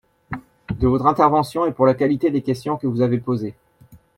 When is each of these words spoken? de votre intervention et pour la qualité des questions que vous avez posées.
de 0.79 0.87
votre 0.87 1.05
intervention 1.05 1.67
et 1.67 1.71
pour 1.73 1.85
la 1.85 1.93
qualité 1.93 2.31
des 2.31 2.41
questions 2.41 2.75
que 2.75 2.87
vous 2.87 3.01
avez 3.01 3.19
posées. 3.19 3.53